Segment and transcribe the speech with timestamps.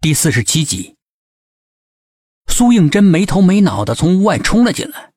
[0.00, 0.94] 第四十七集，
[2.46, 5.10] 苏应真没头没脑的从屋外冲了进来，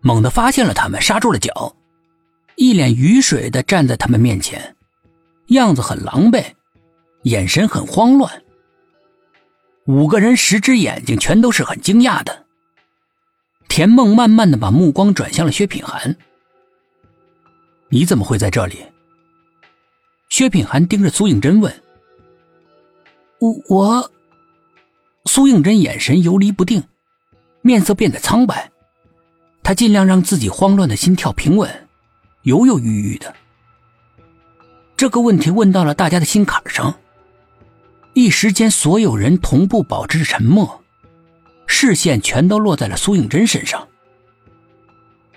[0.00, 1.74] 猛地发现了他们，刹住了脚，
[2.54, 4.76] 一脸雨水的站在他们面前，
[5.48, 6.52] 样子很狼狈，
[7.24, 8.44] 眼神很慌乱。
[9.86, 12.46] 五个人十只眼睛全都是很惊讶的。
[13.68, 16.16] 田梦慢慢的把目光转向了薛品涵
[17.90, 18.86] ：“你怎么会在这里？”
[20.30, 21.74] 薛品涵盯着苏应真问。
[23.42, 24.12] 我我，
[25.24, 26.84] 苏应真眼神游离不定，
[27.60, 28.70] 面色变得苍白。
[29.64, 31.88] 他尽量让自己慌乱的心跳平稳，
[32.42, 33.34] 犹犹豫豫的。
[34.96, 36.94] 这个问题问到了大家的心坎上，
[38.14, 40.80] 一时间所有人同步保持沉默，
[41.66, 43.88] 视线全都落在了苏应真身上。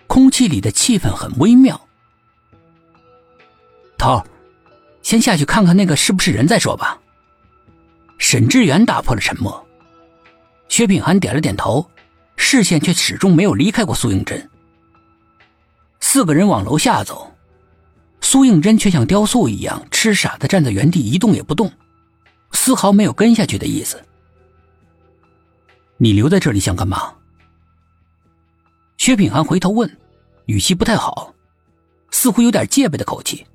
[0.05, 1.81] 空气里的气氛很微妙。
[3.97, 4.23] 头，
[5.01, 7.01] 先下去看看那个是不是人再说吧。
[8.17, 9.65] 沈志远打破了沉默，
[10.67, 11.89] 薛品涵点了点头，
[12.37, 14.49] 视线却始终没有离开过苏应真。
[15.99, 17.31] 四个人往楼下走，
[18.21, 21.71] 苏应真却像雕塑一样痴傻的站在原地一动也不动，
[22.51, 24.01] 丝毫没有跟下去的意思。
[25.97, 27.13] 你留在这里想干嘛？
[28.97, 29.97] 薛品涵回头问，
[30.45, 31.33] 语气不太好，
[32.11, 33.45] 似乎有点戒备的口气。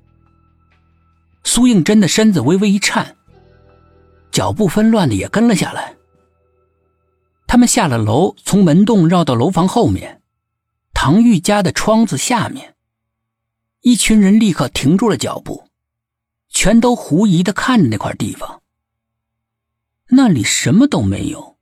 [1.43, 3.15] 苏应真的身子微微一颤。
[4.31, 5.95] 脚步纷乱的也跟了下来。
[7.47, 10.21] 他们下了楼，从门洞绕到楼房后面，
[10.93, 12.75] 唐玉家的窗子下面，
[13.81, 15.65] 一群人立刻停住了脚步，
[16.49, 18.61] 全都狐疑的看着那块地方。
[20.11, 21.57] 那里什么都没有，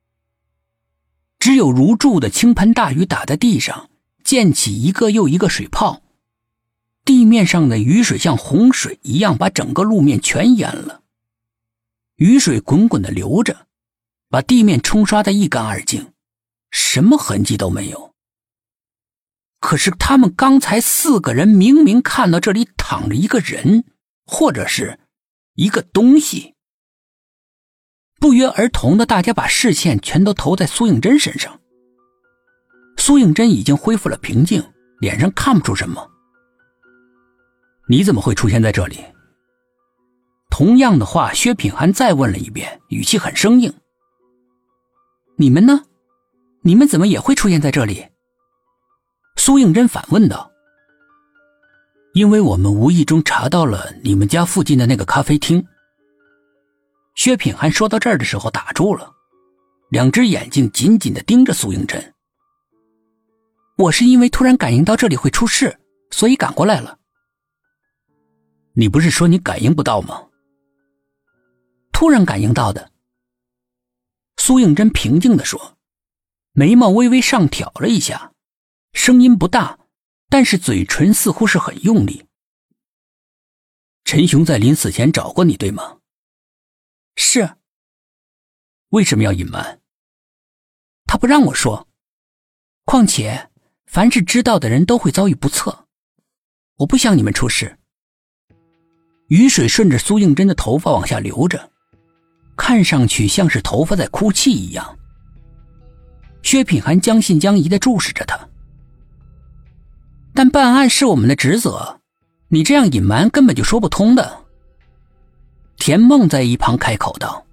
[1.39, 3.89] 只有如注的倾盆大雨打在地上，
[4.23, 6.01] 溅起一个又一个水泡，
[7.03, 11.01] 地面上的雨水像洪水一样把整个路面全淹了。
[12.19, 13.67] 雨水滚滚的流着，
[14.29, 16.11] 把地面冲刷的一干二净，
[16.69, 18.13] 什么痕迹都没有。
[19.61, 23.85] 可是他们刚才四个人明明看到这里躺着一个人，
[24.25, 24.99] 或者是
[25.53, 26.55] 一个东西。
[28.19, 31.61] 不约而同的，大家把视线全都投在苏应真身上。
[32.97, 34.61] 苏应真已经恢复了平静，
[34.99, 36.05] 脸上看不出什么。
[37.87, 38.99] 你怎么会出现在这里？
[40.59, 43.73] 同样的话，薛品涵再问了一遍，语气很生硬。
[45.37, 45.85] 你们呢？
[46.63, 48.05] 你们怎么也会出现在这里？
[49.37, 50.51] 苏应真反问道。
[52.11, 55.65] 因为我们无意中查到了你们家附近的那个咖啡厅。
[57.15, 59.09] 薛品涵说到这儿的时候打住了，
[59.89, 62.13] 两只眼睛紧紧的盯着苏应真。
[63.77, 65.79] 我是因为突然感应到这里会出事，
[66.11, 66.97] 所以赶过来了。
[68.73, 70.23] 你不是说你感应不到吗？
[71.99, 72.93] 突然感应到的，
[74.37, 75.77] 苏应真平静地说，
[76.53, 78.31] 眉毛微微上挑了一下，
[78.93, 79.77] 声音不大，
[80.29, 82.25] 但是嘴唇似乎是很用力。
[84.05, 85.99] 陈雄在临死前找过你，对吗？
[87.17, 87.57] 是。
[88.91, 89.81] 为什么要隐瞒？
[91.05, 91.89] 他不让我说。
[92.85, 93.49] 况且，
[93.87, 95.85] 凡是知道的人都会遭遇不测，
[96.77, 97.77] 我不想你们出事。
[99.27, 101.73] 雨水顺着苏应真的头发往下流着。
[102.59, 104.99] 看上去像是头发在哭泣一样。
[106.43, 108.37] 薛品涵将信将疑的注视着他，
[110.33, 112.01] 但办案是我们的职责，
[112.49, 114.39] 你这样隐瞒根本就说不通的。
[115.77, 117.45] 田梦在一旁开口道，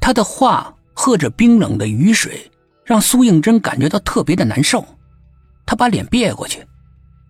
[0.00, 2.50] 他的话和着冰冷的雨水，
[2.84, 4.84] 让苏应真感觉到特别的难受。
[5.64, 6.64] 他把脸别过去，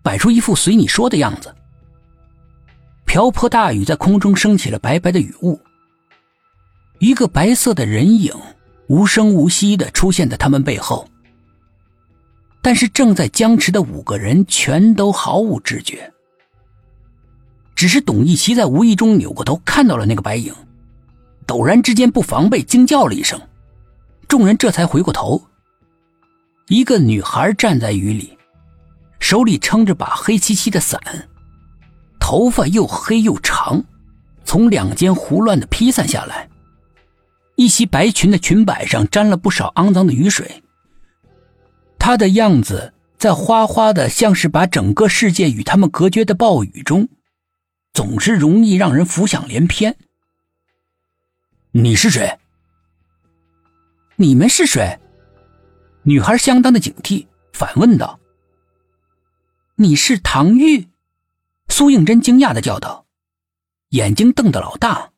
[0.03, 1.55] 摆出一副随你说的样子。
[3.05, 5.57] 瓢泼大雨在空中升起了白白的雨雾。
[7.05, 8.33] 一个白色的人影
[8.87, 11.07] 无声无息的出现在他们背后，
[12.63, 16.11] 但是正在僵持的五个人全都毫无知觉。
[17.75, 20.51] 只是董一奇在无意中扭过头看到了那个白影，
[21.45, 23.39] 陡然之间不防备惊叫了一声，
[24.27, 25.39] 众人这才回过头。
[26.69, 28.35] 一个女孩站在雨里，
[29.19, 30.99] 手里撑着把黑漆漆的伞，
[32.19, 33.83] 头发又黑又长，
[34.43, 36.49] 从两肩胡乱的披散下来。
[37.55, 40.63] 一袭白裙的裙摆上沾了不少肮脏的雨水。
[41.97, 47.07] 她的样子在哗哗的，像是把整个世界与他们隔绝的暴雨中，
[47.93, 49.97] 总是容易让人浮想联翩。
[51.71, 52.37] 你是谁？
[54.17, 54.99] 你们是谁？
[56.03, 58.19] 女孩相当的警惕，反问道
[59.75, 60.87] ：“你是唐玉？”
[61.67, 63.07] 苏应真惊讶的叫道，
[63.89, 65.11] 眼睛瞪得老大。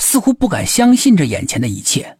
[0.00, 2.19] 似乎不敢相信这眼前的一切。